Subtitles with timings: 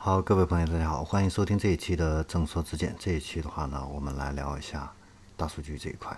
[0.00, 2.94] 好，各位朋友，大家好，欢迎收听这一期的正说之见。
[3.00, 4.92] 这一期的话呢，我们来聊一下
[5.36, 6.16] 大数据这一块。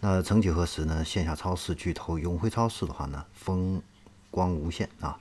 [0.00, 3.82] 那曾几何时呢，线下超市巨头永辉超市的话呢，风
[4.30, 5.18] 光无限啊，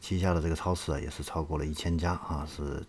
[0.00, 2.84] 旗下的这个超市啊，也是超过了一千家啊，是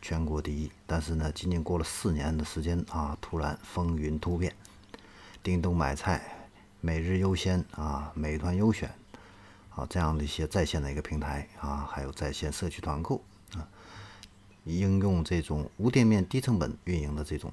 [0.00, 0.70] 全国第一。
[0.86, 4.54] 但是呢，仅仅过了四年的时间啊，突然风云突变，
[5.42, 6.22] 叮咚买菜、
[6.80, 8.94] 每日优先啊、美团优选
[9.74, 13.20] 啊这样的一些在线的一个平台啊，还有在线社区团购，
[14.66, 17.50] 应用这种无店面、低成本运营的这种。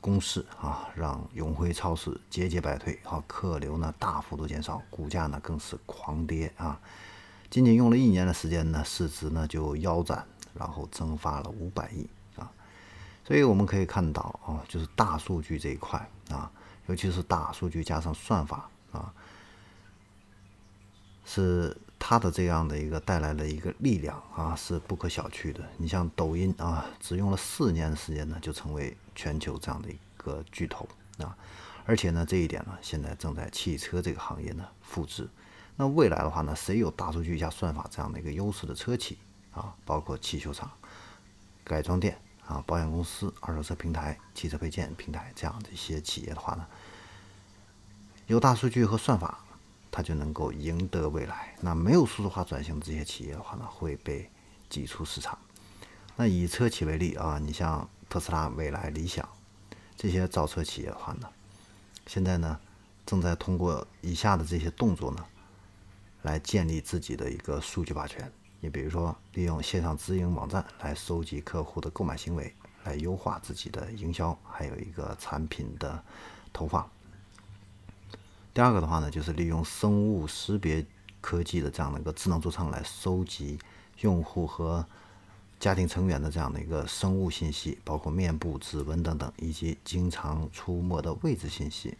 [0.00, 6.76] 公式啊，让永辉超市节节败退啊，客流呢大幅度减少，股价呢更是狂跌啊。
[7.48, 12.50] 仅仅用了一年的时间呢，市值呢就腰斩，然后蒸发了五百亿啊。
[13.24, 16.50] 所以我们可以看到啊，就是大数据这一块啊，
[16.88, 19.14] 尤其是大数据加上算法啊，
[21.24, 25.62] 是它的这样的一个带来的一个力量啊，是不可小觑的。
[25.76, 28.96] 你像抖音啊，只用了四年的时间呢，就成为。
[29.14, 31.36] 全球这样的一个巨头啊，
[31.84, 35.28] 而且呢，这一点呢，现在正在汽车这个行业呢复制。
[35.76, 39.18] 那未来的话呢，谁有大数据加算法这样的一个优势的车企
[39.50, 40.70] 啊，包括汽修厂、
[41.62, 46.66] 改装店啊、保险公司、二手车平台、汽车配件平台这样的一些企业的话呢，
[48.28, 49.44] 有大数据和算法，
[49.92, 51.54] 它就能够赢得未来。
[51.60, 54.28] 那没有数字化转型的这些企业的话呢，会被
[54.68, 55.38] 挤出市场。
[56.16, 57.88] 那以车企为例啊，你像。
[58.12, 59.26] 特斯拉、蔚来、理想
[59.96, 61.26] 这些造车企业的话呢，
[62.06, 62.60] 现在呢
[63.06, 65.24] 正在通过以下的这些动作呢，
[66.20, 68.30] 来建立自己的一个数据霸权。
[68.60, 72.54] 你比如说，利用线上直营网站来收集客户的购买行为，
[72.84, 76.04] 来优化自己的营销，还有一个产品的
[76.52, 76.86] 投放。
[78.54, 80.84] 第二个的话呢，就是利用生物识别
[81.20, 83.58] 科技的这样的一个智能座舱来收集
[84.00, 84.86] 用户和。
[85.60, 91.96] 家庭成员的这样的一个生物信息，包括面部指纹等等，以及经常出没的位置信息，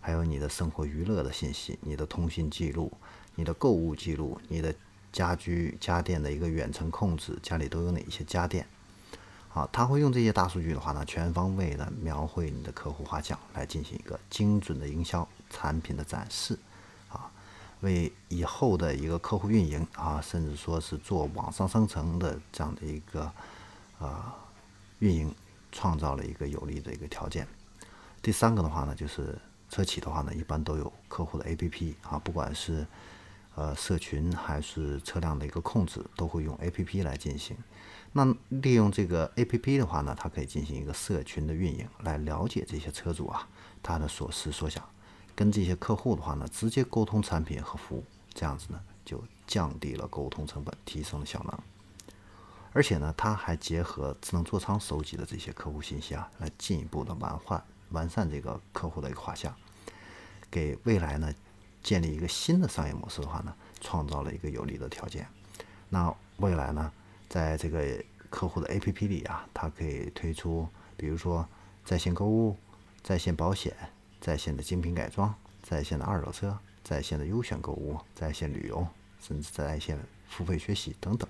[0.00, 2.92] 还有你的生活娱乐的信息、你的通信记录、
[3.36, 4.74] 你的购物记录、你的
[5.12, 8.66] 家居家电的一个远程控制，家里都有哪些家电？
[9.54, 16.58] 啊，他会用这些大数据的话呢，全方位的描绘你的客户画像，来进行一个精准的营销产品的展示。
[17.08, 17.30] 啊
[17.80, 23.30] 为以后的一个客户运营啊，甚至说是做网上商城的这样的一个
[23.98, 24.34] 啊
[25.00, 25.34] 运营，
[25.70, 27.46] 创造了一个有利的一个条件。
[28.22, 29.38] 第三个的话呢，就是
[29.68, 32.86] 车企的话呢，一般都有客户的 APP 啊，不管是
[33.54, 37.56] 呃社群还是车辆的一个控制，都会用 APP 来进行。
[38.12, 43.48] 那利用这个 APP 的话呢，它可以进行一个社群的运营，来了解这些车主啊
[43.82, 44.88] 他的所思所想。
[45.34, 51.58] 跟这些客户的话呢，直接沟通产品和服务，这样子呢就降低了沟通成本，提升了效能。
[52.72, 59.52] 而且呢，它还结合智能座舱收集的这些客户信息啊，来进一步的完善完善这个客户的一个画像，
[60.50, 61.32] 给未来呢
[61.84, 65.24] 建立一个新的商业模式的话呢，创造了一个有利的条件。
[65.88, 66.92] 那未来呢，
[67.28, 71.48] 在这个客户的 APP 里啊，它可以推出，比如说
[71.84, 72.56] 在线购物、
[73.04, 73.72] 在线保险。
[74.20, 78.88] 在线的精品改装，在线的二手车，在线的优选购物，在线旅游，
[79.20, 79.98] 甚至在线
[80.30, 81.28] 付费学习等等，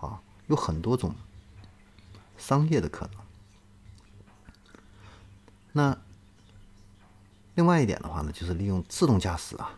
[0.00, 1.14] 啊，有很多种
[2.36, 3.16] 商业的可能。
[5.70, 5.96] 那
[7.60, 9.70] 另外一点的话呢，就是利用自动驾驶啊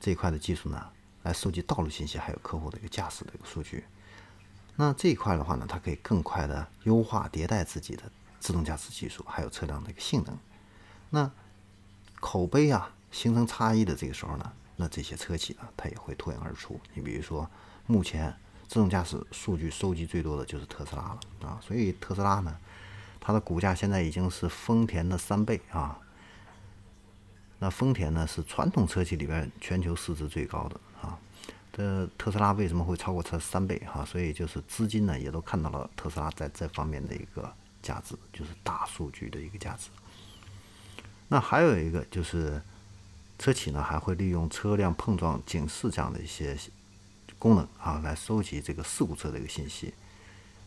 [0.00, 0.90] 这一块的技术呢，
[1.22, 3.84] 来收集道路信息，还有客户的一个驾驶的一个数据。
[4.76, 8.04] 那这一块的话呢，它可以更快的优化迭代自己的
[8.40, 10.34] 自动驾驶技术，还有车辆的一个性能。
[11.10, 11.30] 那
[12.20, 16.80] 口碑啊，形成差异的这个时候呢，那这些车企呢，它也会脱颖而出。
[16.94, 17.46] 你比如说，
[17.86, 18.34] 目前
[18.66, 22.56] 自动驾驶数据收集最多的就是特斯拉了啊，所以特斯拉呢，
[23.20, 26.00] 它的股价现在已经是丰田的三倍啊。
[27.60, 31.16] 那丰田呢，是传统车企里边全球市值最高的啊。
[31.72, 34.04] 这特斯拉为什么会超过它三倍哈？
[34.04, 39.90] 所以就是资金呢，也都看到了特斯拉在这方面的一个价值，就是大数据的一个价值。
[41.28, 42.60] 那还有一个就是，
[43.38, 46.58] 车企呢还会利用车辆碰撞警示这样的一些
[47.38, 49.94] 功能啊，来收集这个事故车的一个信息。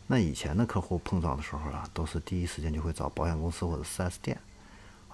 [0.06, 4.40] 那以前的客户碰撞的时候啊，都是第一时间就会找保险公司或者 4S 店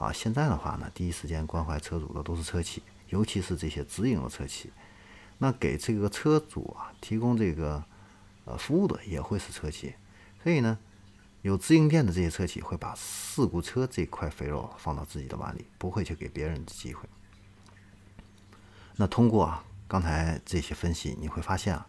[0.01, 0.13] 啊。
[0.13, 4.73] 现在的话呢，第一时间关怀车主的都是车企，尤其是这些直营的车企。
[5.39, 7.85] 那给这个车主啊提供这个
[8.45, 9.95] 呃服务的也会是车企，
[10.43, 10.79] 所以呢。
[11.43, 17.09] 有直营店的这些车企会把事故车这块肥肉放到自己的碗里，不会去给别人的机会。
[18.97, 21.87] 那通过啊刚才这些分析，你会发现啊，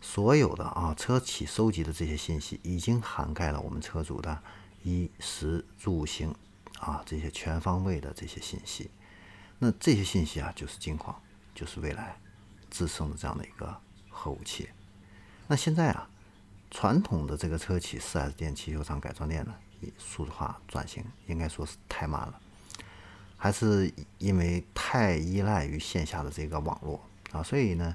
[0.00, 4.40] 所有的啊车企收集的这些信息，已经涵盖了我们车主的
[4.84, 6.32] 衣食住行
[6.80, 8.90] 啊这些全方位的这些信息。
[9.58, 11.22] 那这些信息啊，就是金矿，
[11.54, 12.18] 就是未来
[12.70, 14.68] 支撑的这样的一个核武器。
[15.46, 16.08] 那现在啊，
[16.70, 22.40] 传统的这个车企、4S 店、汽修厂、改装店呢，以数字化转型应该说是太慢了，
[23.36, 27.00] 还是因为太依赖于线下的这个网络
[27.30, 27.94] 啊，所以呢。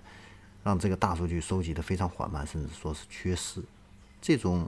[0.66, 3.64] 让这个大数据收集的非常缓慢，甚至说是缺失。
[4.20, 4.68] 这种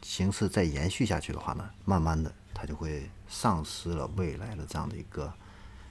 [0.00, 5.32] 形式再延续下去的话呢，慢慢的它就会丧失了未来的这样的一个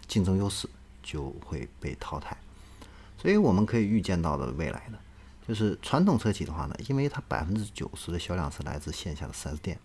[0.07, 0.69] 竞争优势，
[1.01, 2.38] 就会被淘汰。
[3.18, 5.00] 所以我们可以预见到的未来呢，
[5.48, 9.80] 就是传统车企的话呢，因为它百分之九十的销量是来自线下的 4S 店，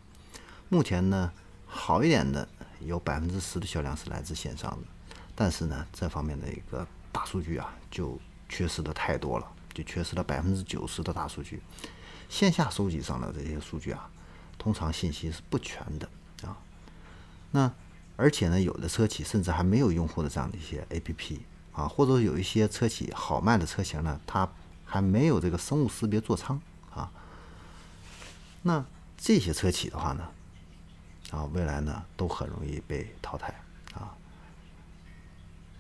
[0.69, 1.33] 目前呢
[1.67, 2.47] 好一点的
[2.81, 4.87] 有百分之十的销量是来自线上的，
[5.35, 8.21] 但是呢这方面的一个大数据啊就。
[8.47, 11.61] 缺失的太多了，就缺失了百分之九十的大数据。
[12.29, 14.09] 线下收集上的这些数据啊，
[14.59, 16.09] 通常信息是不全的
[16.43, 16.57] 啊。
[17.55, 17.73] 那
[18.17, 21.39] 而且呢，有的车企甚至还没有用户的这样的一些 APP
[21.73, 24.49] 啊，或者有一些车企好卖的车型呢，它
[24.85, 26.61] 还没有这个生物识别座舱
[26.93, 27.13] 啊。
[28.63, 28.85] 那
[29.17, 30.29] 这些车企的话呢，
[31.31, 33.55] 啊，未来呢都很容易被淘汰
[33.95, 34.17] 啊。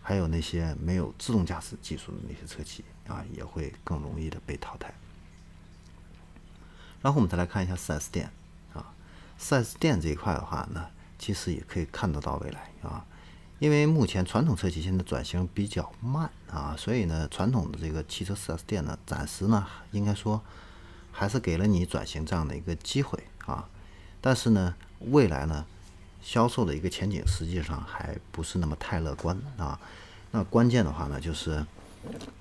[0.00, 4.94] 还有那些没有自动驾驶技术的那些车企啊，也会更容易的被淘汰。
[7.03, 8.31] 然后我们再来看一下 4S 店
[8.75, 8.94] 啊
[9.41, 10.88] ，4S 店这一块的话呢，
[11.25, 13.03] 其实也可以看得到未来啊，
[13.59, 20.43] 因为目前传统车企现在转型比较慢啊，所以呢，传统的这个汽车 4S 店呢，暂时呢，应该说
[21.11, 23.67] 还是给了你转型这样的一个机会啊，
[24.21, 25.65] 但是呢，未来呢？
[26.21, 29.81] 销售的一个前景实际上还不是那么太乐观啊。
[30.31, 31.65] 那关键的话呢，就是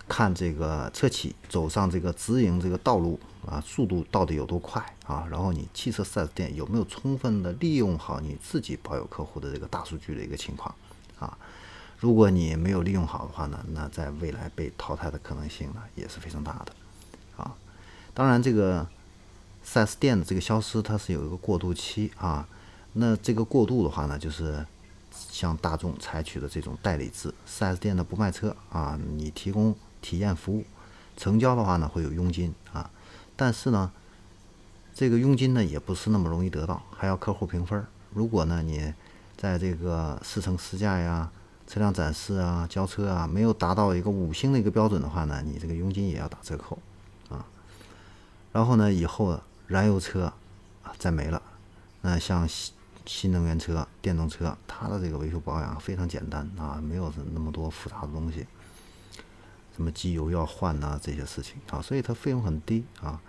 [0.08, 5.26] 看这个车企走上这个直营这个道路啊，速度到底有多快啊？
[5.30, 10.74] 然后你汽车 4S 店有没有充分的利用好你自己保有客户的这个大数据的一个情况
[11.20, 11.38] 啊？
[12.00, 16.74] 如果你没有利用好的话呢，那在未来被淘汰的可能性呢也是非常大的
[17.42, 17.56] 啊。
[18.14, 18.86] 当然，这个
[19.66, 22.48] 4S 店的这个消失，它是有一个过渡期啊。
[22.94, 24.64] 那这个过渡的话呢，就是
[25.14, 30.66] 向大众采取的这种代理制，4S 店呢不卖车啊，你提供体验服务，
[31.16, 32.90] 成交的话呢会有佣金啊，
[33.36, 33.92] 但是呢，
[34.94, 37.86] 这个佣金呢也不是那么容易得到，还要客户评分。
[38.14, 38.94] 如果呢你
[39.38, 41.30] 在这个试乘试驾呀、
[41.68, 46.80] 车辆展示啊、交车啊没有达到一个五星的一个标准的话呢，你这个佣金也要打折扣
[47.30, 47.46] 啊。
[48.52, 50.34] 然后呢，以后燃油车
[50.82, 51.42] 啊再没了，
[52.02, 52.50] 那像。
[53.06, 58.48] 新能源车、电动车，它的这个维修保养非常简单啊，没有那么多复杂的东西，
[59.76, 63.20] 什么机油要换呐这些事情啊，所以它费用很低啊。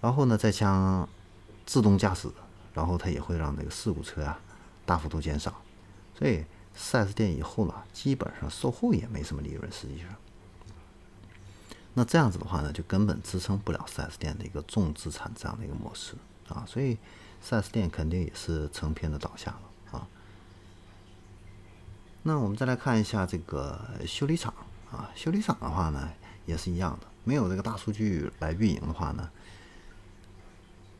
[0.00, 1.06] 然后呢，再加
[1.66, 2.30] 自动驾驶，
[2.72, 4.40] 然后它也会让这个事故车啊
[4.86, 5.60] 大幅度减少。
[6.18, 6.44] 所以
[6.74, 10.08] 4S 店以后呢，基本上售后也没什么利润，实际上。
[11.92, 16.14] 那这样子的话呢，就根本支撑不了 4S 店的一个重资产这样的一个模式
[16.48, 16.96] 啊，所以。
[17.44, 20.08] 4S 店肯定也是成片的倒下了啊。
[22.22, 24.54] 那我们再来看一下这个修理厂
[24.90, 26.10] 啊，修理厂的话呢，
[26.46, 29.28] 也是一样的，没有这个大数据来运营的话呢，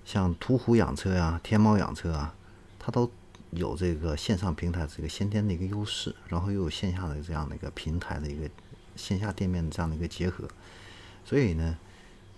[0.05, 2.35] 像途虎养车呀、天猫养车啊，
[2.79, 3.11] 它都
[3.53, 8.51] 有这个线上平台这个先天的一个优势，然后又有线下的这样的一个平台的一个
[8.97, 10.47] 线下店面的这样的一个结合，
[11.25, 11.79] 所以呢，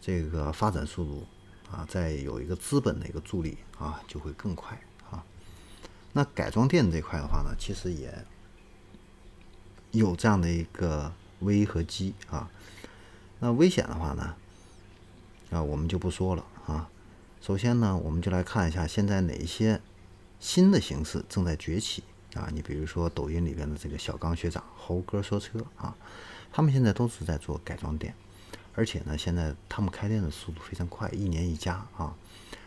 [0.00, 1.26] 这个发展速度。
[1.70, 4.80] 啊，再有一个资本的一个助力啊，就会更快
[5.10, 5.24] 啊。
[6.12, 8.24] 那改装店这块的话呢，其实也
[9.90, 12.48] 有这样的一个危和机啊。
[13.40, 14.34] 那危险的话呢，
[15.50, 16.88] 啊，我们就不说了啊。
[17.40, 19.80] 首先呢，我们就来看一下现在哪一些
[20.40, 22.02] 新的形式正在崛起
[22.34, 22.48] 啊。
[22.52, 25.94] 你比如说抖音里边的这个小刚学长、猴哥说车啊，
[26.50, 28.14] 他们现在都是在做改装店。
[28.76, 32.14] 而且呢，现在他们开店的速度非常快，一年一家啊，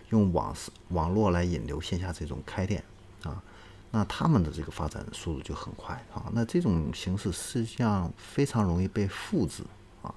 [0.10, 0.56] 用网
[0.88, 2.84] 网络来引流线下这种开店
[3.22, 3.44] 啊，
[3.92, 6.26] 那他们的这个发展速度就很快啊。
[6.34, 9.64] 那这种形式实际上非常容易被复制
[10.02, 10.12] 啊。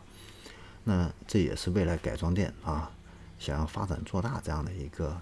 [0.84, 2.90] 那这也是未来改装店啊
[3.38, 5.20] 想要发展做大这样的一个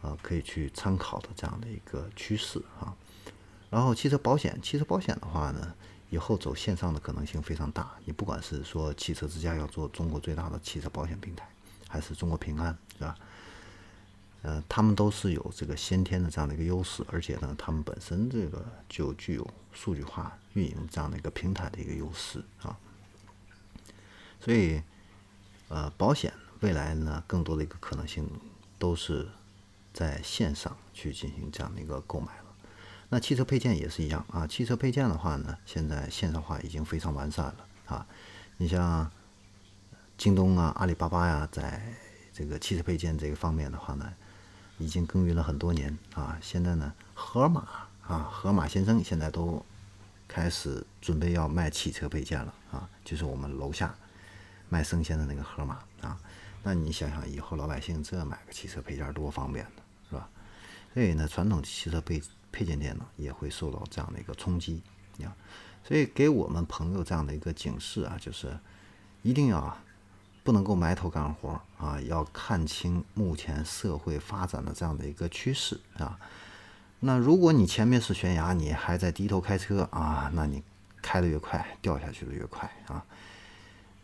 [0.00, 2.96] 啊可以去参考的这样的一个趋势啊。
[3.68, 5.74] 然后汽车保险，汽车保险的话呢。
[6.12, 7.90] 以后走线上的可能性非常大。
[8.04, 11.48] 你不管是说汽车之家要做中国最大的汽车保险平台，
[11.88, 13.16] 还是中国平安，是吧？
[14.42, 22.76] 呃，他们都是有这个先天的这样的一个优势，而且呢，他们本身这个就具有数据化运营这样的一个平台的一个优势啊。
[24.38, 24.82] 所以，
[25.68, 28.28] 呃，保险未来呢，更多的一个可能性
[28.78, 29.26] 都是
[29.94, 32.41] 在线上去进行这样的一个购买。
[33.14, 38.06] 那汽车配件也是一样啊，汽车配件的话呢，现在线上化已经非常完善了啊。
[38.56, 39.10] 你像
[40.16, 41.94] 京东啊、阿里巴巴呀，在
[42.32, 44.10] 这个汽车配件这个方面的话呢，
[44.78, 46.38] 已经耕耘了很多年啊。
[46.40, 49.62] 现在呢，盒马啊，盒马先生现在都
[50.26, 53.94] 开始准备要卖汽车配件了啊，就是我们楼下。
[54.70, 56.18] 卖生鲜的那个盒马啊，
[56.62, 60.30] 那你想想以后老百姓这买个汽车配件多方便呢，是吧？
[60.94, 62.22] 所以呢，传统汽车配
[62.52, 64.82] 配件店呢也会受到这样的一个冲击
[65.24, 65.34] 啊。
[65.82, 68.56] 所以给我们朋友这样的一个警示啊，就是
[69.22, 69.82] 一定要啊
[70.44, 76.18] 不能够埋头干活啊，要看清目前社会发展的这样的一个趋势啊。
[77.00, 80.62] 那如果你前面是悬崖，你还在低头开车啊，那你
[81.00, 83.04] 开的越快，掉下去的越快啊。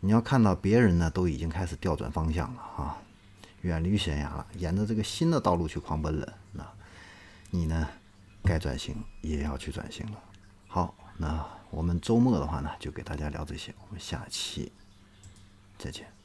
[0.01, 2.97] 你要看到别人呢都已经开始调转方向了啊，
[3.61, 6.33] 远离悬崖了，沿着这个新的道路去狂奔了。
[6.51, 6.65] 那，
[7.51, 7.87] 你呢，
[8.43, 10.23] 该转型也要去转型了。
[10.67, 14.71] 好，那我们周末的话呢，就给大家聊这些，我们下期
[15.77, 16.18] 再见。